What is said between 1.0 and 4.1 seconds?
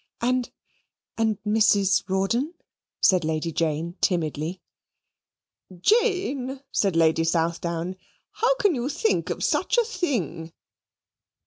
and Mrs. Rawdon," said Lady Jane